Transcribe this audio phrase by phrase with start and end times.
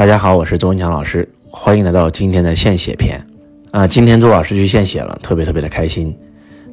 [0.00, 3.22] 大家好，我是周文强老师，欢迎来到今天的献血篇。
[3.70, 6.16] 啊，今天周老师去献血了，特别特别的开心。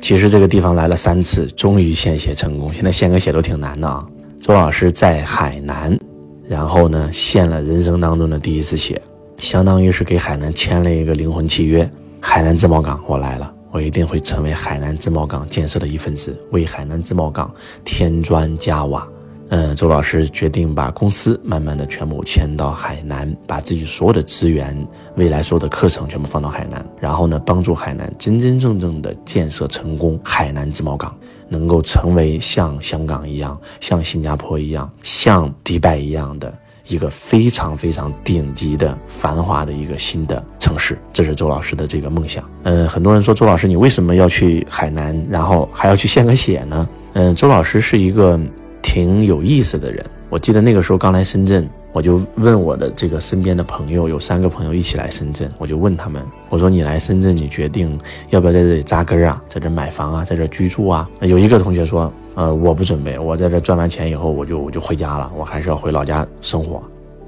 [0.02, 2.74] 其实这个地方来了三次，终于献血成功。
[2.74, 4.08] 现在献个血都挺难的啊。
[4.42, 6.00] 周老师在海南，
[6.48, 9.02] 然后呢献了人生当中的第一次血，
[9.40, 11.86] 相当于是给海南签了一个灵魂契约。
[12.22, 17.54] 海南自贸港，我来了，我一定会成为海南自贸港建设的一份子，为海南自贸港
[17.84, 19.06] 添砖加瓦。
[19.50, 31.16] 嗯，周老师决定把公司慢慢的全部迁到海南，把自己所有的资源、未来所有的课程全部放到海南，然后呢，帮助海南真真正正的建设成功海南自贸港，
[31.48, 36.54] 能够成为像香港一样、像新加坡一样、像迪拜一样的
[36.88, 41.00] 一个非常非常顶级的繁华的一个新的城市。
[41.14, 42.44] 这是周老师的这个梦想。
[42.64, 46.90] 嗯，很多人说周老师你为什么要去海南，然后还要去献个血呢？
[47.14, 48.38] 嗯，周老师是一个。
[48.88, 58.00] 挺有意思的人，我记得那个时候刚来深圳，我就问我的这个身边的朋友，有三个朋友一起来深圳，我就问他们，我说你来深圳，你决定
[58.30, 61.10] 要不要在这里扎根啊，在这买房啊，在这居住啊？
[61.20, 66.82] 有一个同学说，呃，我不准备，我在这赚完钱以后，我就我就回家了，我还是要回老家生活，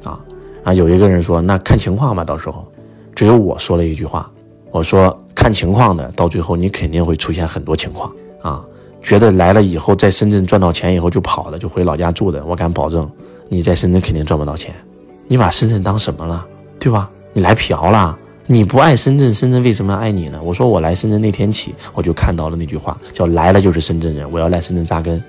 [0.06, 0.18] 啊
[0.64, 0.74] 啊！
[0.74, 2.66] 有一个人说，那看情况吧，到时候，
[3.14, 4.32] 只有我说了一句话，
[4.72, 8.10] 我说看情况的，到最后你肯定会出现很多情况
[8.42, 8.66] 啊。
[9.02, 12.44] 觉得来了以后，在深圳赚到钱以后就跑了，就回老家住的。
[12.46, 13.10] 我敢保证，
[13.48, 14.74] 你在深圳肯定赚不到钱。
[15.28, 16.46] 你把深圳当什么了，
[16.80, 17.10] 对吧？
[17.34, 18.18] 你来嫖了？
[18.48, 20.40] 你不爱深圳，深圳为什么要爱你呢？
[20.44, 24.30] 我说我来深圳那天起，我就看到了那句话，叫来了就是深圳人。
[24.32, 25.24] 我要来深圳扎根，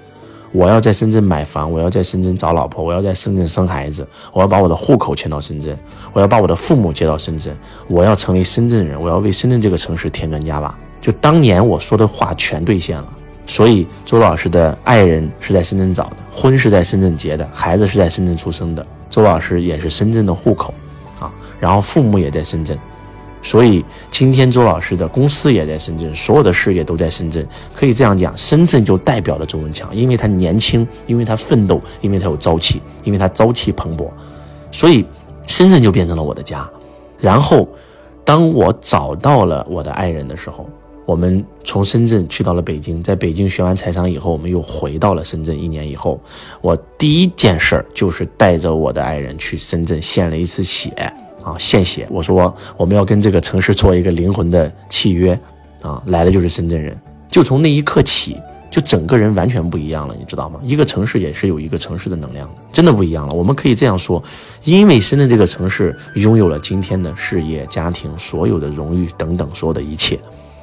[0.52, 5.78] 我要在深圳买房，我要在深圳找老婆，我要在深圳生孩子，我要把我的户口迁到深圳，
[6.14, 7.54] 我要把我的父母接到深圳，
[7.88, 10.74] 我要成为深圳人，我要为深圳这个城市添砖加瓦。
[10.98, 13.12] 就当年我说的话全兑现了。
[13.50, 18.86] 所以，周老师的爱人是在深圳找的，婚是在深圳结的，孩子是在深圳出生的。
[19.08, 20.72] 周老师也是深圳的户口，
[21.18, 22.78] 啊，然后父母也在深圳，
[23.42, 27.44] 所以今天周老师的公司也在深圳，所有的事业都在深圳。
[27.74, 34.08] 可以这样讲，深圳就代表了周文强，因为他年轻，因为他奋斗，因为他有朝气，因为他朝气蓬勃，
[34.70, 35.04] 所以
[35.48, 36.70] 深圳就变成了我的家。
[37.18, 37.68] 然后，
[38.24, 40.70] 当我找到了我的爱人的时候。
[41.06, 45.60] 我们从深圳去到了北京，在北京学完财商以后，我们又回到了深圳。
[45.60, 46.20] 一年以后，
[46.60, 50.90] 我第一件事儿就是带着我的爱人去深圳献了一次血
[51.42, 52.06] 啊，献血。
[52.10, 55.38] 我说我们要跟这个城市做一个灵魂的契约
[55.82, 56.96] 啊，来的就是深圳人。
[57.28, 58.36] 就从那一刻起，
[58.70, 60.60] 就整个人完全不一样了，你知道吗？
[60.62, 63.34] 一个城市也是有一个城市的能量的，真的不一样了。
[63.34, 64.22] 我们可以这样说，
[64.62, 70.18] 因为深圳这个城市拥有了今天的事业、家庭、所有的荣誉等等所有的一切。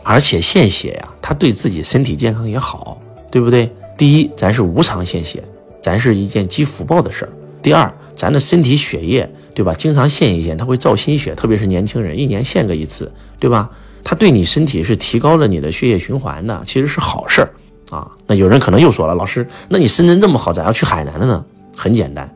[0.10, 2.98] 而且献血呀，它对自己身体健康也好，
[3.30, 3.70] 对不对？
[3.98, 5.44] 第一，咱是无偿献血，
[5.82, 7.32] 咱是一件积福报的事儿。
[7.62, 9.74] 第二，咱的身体血液，对吧？
[9.74, 13.70] 经常献一献，它会造心血，特别是年轻人，一年献个一次，对吧？
[14.02, 17.52] 它对你身体是提高了你的血液循环的，其实是好事儿
[17.90, 18.10] 啊。
[18.26, 21.44] 那有人可能又说了，老师，那你深圳这么好，咋要去海南的呢？
[21.76, 22.34] 很简单，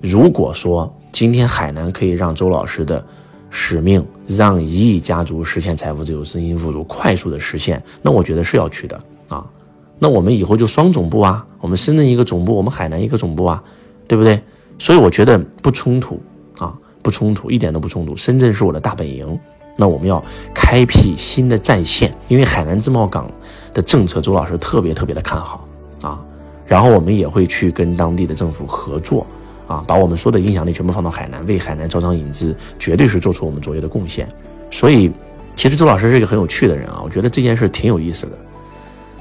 [0.00, 3.04] 如果说今天海南可以让周老师的。
[3.50, 7.82] 使命让一亿家族实现财富自由、身心富足，快速的实现。
[8.02, 9.44] 那我觉得是要去的啊。
[9.98, 13.62] 那我们以后就双总部啊，我们深圳一个总部，我们海南一个总部啊，
[14.06, 14.40] 对不对？
[14.78, 16.20] 所以我觉得不冲突
[16.58, 16.72] 啊，
[17.02, 18.14] 不冲突，一点都不冲突。
[18.14, 19.36] 深圳是我的大本营，
[19.76, 20.22] 那我们要
[20.54, 23.28] 开辟新的战线，因为海南自贸港
[23.74, 25.66] 的政策，周老师特别特别的看好
[26.02, 26.22] 啊。
[26.66, 29.26] 然后我们也会去跟当地的政府合作。
[29.68, 34.26] 啊，把我们所有的影响力全部放到海南，为海南招商引资，绝对是做出我们卓越的贡献。
[34.70, 35.12] 所以，
[35.54, 38.32] 其实周老师是一个很有趣的人啊，我觉得这件事挺有意思的。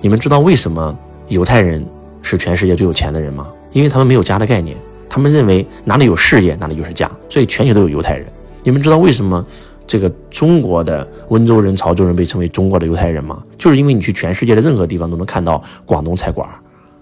[0.02, 0.97] 你们知道为什么
[1.28, 1.86] 犹太人
[2.22, 3.47] 是全世界最有钱的人吗？
[3.74, 4.78] 因为他们没有家的概念，
[5.09, 8.25] 他们认为哪里有事业，哪里就是家，所以全球都有犹太人。
[8.63, 9.46] 你们知道为什么
[9.86, 13.44] 这个中国的温州人、潮州人被称为中国的犹太人吗？
[13.57, 16.47] 就是因为你去全世界的任何地方都能看到广东菜馆，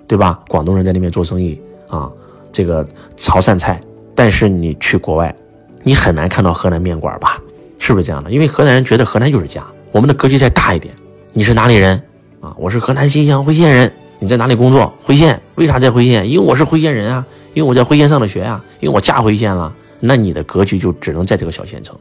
[0.07, 0.39] 对吧？
[0.47, 2.11] 广东人在那边做生意啊。
[2.55, 3.77] 这个潮汕菜，
[4.15, 5.35] 但是你去国外，
[5.83, 7.37] 你很难看到河南面馆吧？
[7.79, 8.31] 是不是这样的？
[8.31, 9.61] 因为河南人觉得河南就是家，
[9.91, 10.95] 我们的格局再大一点。
[11.33, 12.01] 你是哪里人
[12.39, 12.55] 啊？
[12.57, 13.91] 我是河南新乡辉县人。
[14.19, 14.93] 你在哪里工作？
[15.03, 15.37] 辉县？
[15.55, 16.29] 为啥在辉县？
[16.29, 19.75] 因为我是辉县人啊，因为我在辉县上的学啊，因为我嫁辉县了。
[19.99, 21.93] 那你的格局就只能在这个小县城，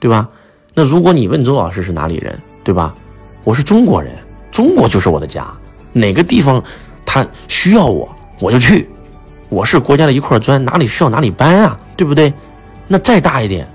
[0.00, 0.26] 对吧？
[0.72, 2.94] 那如果你问周老师是哪里人，对吧？
[3.44, 4.10] 我是中国人，
[4.50, 5.46] 中国就是我的家。
[5.92, 6.62] 哪个地方
[7.04, 8.08] 他需要我，
[8.40, 8.88] 我就去。
[9.52, 12.32] 我是国家的一块砖，哪里需要哪里搬啊，对不对？
[12.88, 13.68] 那再大一点，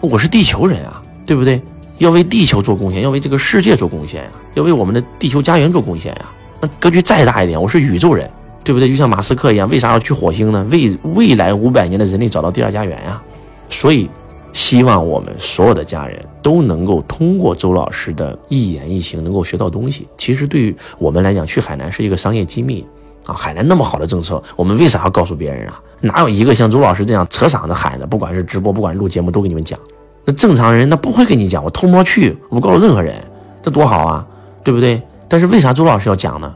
[0.00, 1.60] 我是地球人啊，对不对？
[1.98, 6.30] 要为地球做贡献，要为这个世界做贡献呀，要为我们的地球家园做贡献呀。
[6.62, 8.28] 那格局再大一点，我是宇宙人，
[8.64, 8.88] 对不对？
[8.88, 10.66] 就像马斯克一样，为啥要去火星呢？
[10.70, 13.22] 为未来五百年的人类找到第二家园呀。
[13.68, 14.08] 所以，
[14.54, 20.08] 希望我们所有的家人都能够通过周老师的一言一行，能够学到东西。
[20.16, 22.86] 其实对于我们来讲，去海南是一个商业机密
[23.28, 23.34] 啊。
[23.34, 25.80] 海南那么好的政策，我们为啥要告诉别人啊？
[26.00, 28.06] 哪有一个像周老师这样扯嗓子喊的？
[28.06, 29.78] 不管是直播，不管是录节目，都给你们讲。
[30.24, 33.14] 那正常人那不会跟你讲，我偷摸去，我不告诉任何人，
[33.62, 34.26] 这多好啊，
[34.64, 35.00] 对不对？
[35.28, 36.54] 但是为啥周老师要讲呢？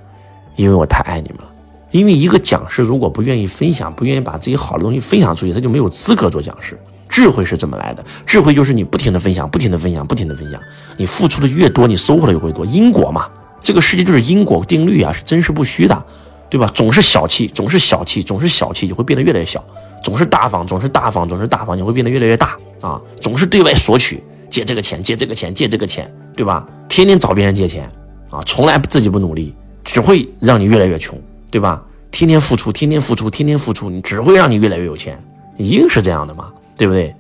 [0.57, 1.45] 因为我太爱你们了。
[1.91, 6.79] 因为一个讲师如果不愿意分享，不愿意把自己好的东西分享出去，他就没有资格做讲师。
[7.09, 8.03] 智慧是怎么来的？
[8.25, 10.59] 智慧就是你不停的分享，不停的分享，不停的分享。
[10.97, 12.65] 你付出的越多，你收获的就会多。
[12.65, 13.29] 因果嘛，
[13.61, 16.05] 这个世界就是因果定律啊，是真实不虚的，
[16.53, 16.71] 对吧？
[16.75, 19.59] 总是小气，总是小气，总是小气，就会变得越来越小；
[20.05, 23.01] 总是大方，总是大方，总是大方，你会变得越来越大啊！
[23.23, 26.69] 总是对外索取，借这个钱，借这个钱，借这个钱，对吧？
[26.91, 27.91] 天天找别人借钱
[28.29, 31.19] 啊，从来自己不努力，只会让你越来越穷。
[31.51, 31.83] 对吧？
[32.11, 35.23] 天天付出，天天付出，天天付出，你只会让你越来越有钱，
[35.59, 36.51] 一定是这样的嘛？
[36.79, 37.15] 对不对？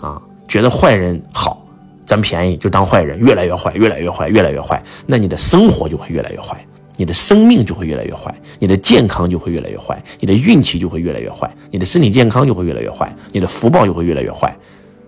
[0.00, 1.66] 啊，觉得坏人好，
[2.04, 6.62] 占便宜就当坏人，越来越坏，越来越坏，越来越坏，那你的生活就会越来越坏，
[6.98, 14.54] 你的生命就会越来越坏，你的健康就会越来越坏，你的运气就会越来越坏，你的身体健康就会越来越坏，你的福报就会越来越坏，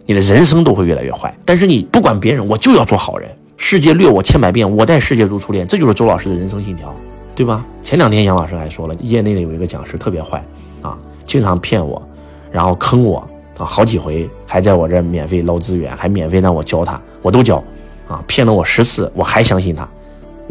[0.06, 1.36] 你的人生都会越来越坏。
[1.44, 6.94] 但是你不管别人，我就要做好人，世界虐我千百遍，我待世界如初恋，这就是周老师的人生信条。
[7.32, 7.64] 对吧？
[7.82, 10.44] 前两天杨老师还说了，业内的有一个讲师特别坏，
[10.82, 12.02] 啊，经常骗我，
[12.50, 13.26] 然后坑我
[13.56, 17.62] 啊，好几回还在我这免费捞资源，还免费让我教他，我都教，
[18.06, 19.88] 啊，骗了我十次，我还相信他，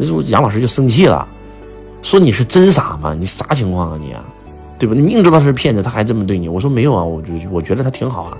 [0.00, 1.28] 那时候杨老师就生气了，
[2.00, 3.14] 说你是真傻吗？
[3.14, 4.24] 你啥情况啊你啊，
[4.78, 4.94] 对吧？
[4.94, 6.48] 你明知道他是骗子，他还这么对你。
[6.48, 8.38] 我说没有啊，我就我觉得他挺好啊，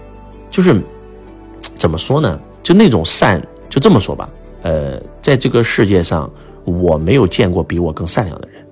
[0.50, 0.82] 就是
[1.76, 2.40] 怎么说呢？
[2.62, 4.28] 就那种善，就这么说吧，
[4.62, 6.28] 呃，在这个世界上。
[6.66, 8.62] 我没有见过比我更善良的人，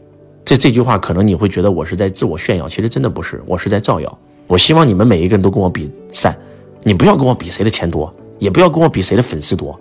[0.44, 4.19] 这这句话可能你会觉得我是在自我炫耀，其实真的不是，我是在造谣。
[4.46, 6.37] 我希望你们每一个人都跟我比善，
[6.82, 9.81] 你不要跟我比谁的钱多，也不要跟我比谁的粉丝多，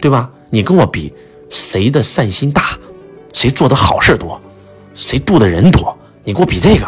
[0.00, 0.30] 对吧？
[0.48, 1.12] 你跟我比
[1.50, 2.78] 谁的善心大，
[3.34, 4.40] 谁做的好事多，
[4.94, 5.94] 谁度的人多，
[6.24, 6.86] 你给我比这个，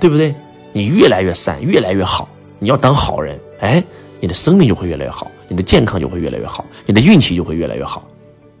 [0.00, 0.34] 对不对？
[0.72, 2.28] 你越来越善，越来越好，
[2.58, 3.82] 你要当好人，哎，
[4.20, 8.06] 你的生命就会越来越好，你的健康就会越来越好，你的运气就会越来越好。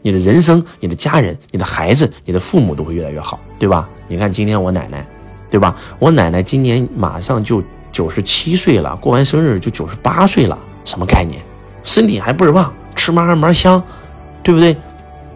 [0.04, 3.88] 你的人生、你的家人、你的孩子、你的父母都会越来越好，对吧？
[4.08, 5.06] 你看今天我奶奶，
[5.48, 5.76] 对吧？
[6.00, 7.62] 我奶奶今年马上就
[7.92, 11.40] 九十七岁了，过完生日就九十八岁了，什么概念？
[11.84, 13.80] 身体还倍儿棒，吃嘛嘛嘛香，
[14.42, 14.76] 对不对？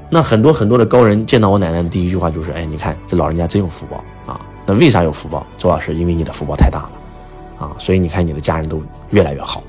[0.08, 4.40] 那很多很多的高人见到我奶奶的第一句话就是：哎，你看这老人家真有福报啊！
[4.64, 5.44] 那为啥有福报？
[5.58, 7.76] 周老师，因为你的福报太大了啊！
[7.78, 8.80] 所以你看你的家人都
[9.10, 9.62] 越来越好，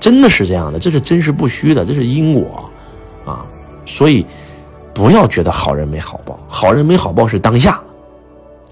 [0.00, 2.70] 真的是这样的，这是真实不虚的，这是因果
[3.26, 3.44] 啊！
[3.84, 4.24] 所以，
[4.94, 7.78] 不要觉得好人没好报，好人没好报是当下，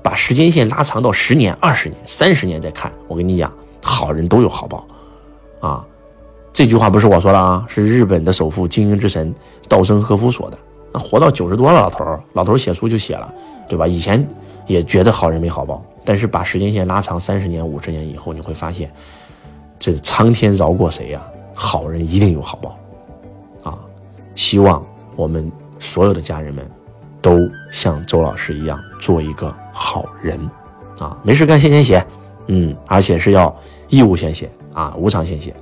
[0.03, 2.91] 把时间线拉长到十年、二十年、三十年再看。
[3.09, 3.53] 我跟你讲，
[3.83, 4.87] 好人都有好报，
[5.61, 5.85] 啊，
[6.51, 9.35] 这句话不是我说的啊，是日本的首富、经营之神
[9.69, 10.59] 稻盛和夫说的。
[10.95, 13.35] 那活到九十多了，老头儿，老头儿写书就写了，
[13.69, 13.85] 对吧？
[13.85, 14.25] 以前
[14.69, 18.89] 也觉得好人没好报，但是把时间线拉长三十年、五十年以后，你会发现，
[19.77, 21.21] 这苍天饶过谁呀？
[21.53, 22.79] 好人一定有好报，
[23.65, 23.79] 啊，
[24.37, 24.81] 希望。
[25.17, 26.69] 我们所有的家人们，
[27.23, 27.39] 都
[27.71, 30.39] 像周老师一样做一个好人，
[30.99, 32.05] 啊，没事干献献血，
[32.49, 33.55] 嗯，而且是要
[33.89, 35.55] 义务献血啊，无偿献血，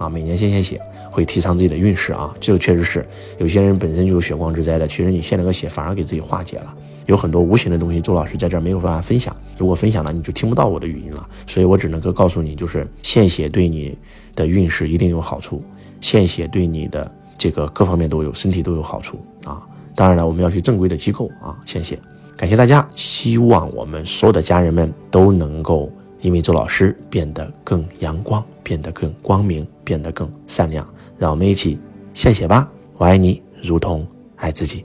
[0.00, 0.80] 啊，每年献献血
[1.10, 3.06] 会提倡自己的运势啊，这个确实是
[3.38, 13.94] 有些人本身就有血光之灾的，其实你献了个血反而给自己化解了，有很多无形的东西，周老师在这儿没有办法分享，如果分享了你就听不到我的语音了，所以我只能够告诉你，就是献血对你
[14.34, 15.62] 的运势一定有好处，
[16.00, 17.10] 献血对你的。
[17.40, 19.62] 这个各方面都有，身体都有好处啊！
[19.94, 21.98] 当然了，我们要去正规的机构啊，献血，
[22.36, 22.86] 感谢大家。
[22.94, 25.90] 希望我们所有的家人们都能够
[26.20, 30.86] 因为周老师变得更阳光，变得更光明，变得更善良。
[31.18, 31.78] 让我们一起
[32.14, 32.70] 献血吧！
[32.96, 34.84] 我爱你，如同爱自己。